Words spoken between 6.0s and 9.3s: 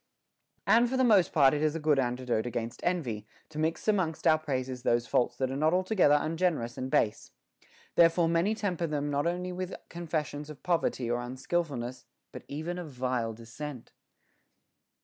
ungenerous and base. Therefore many temper them not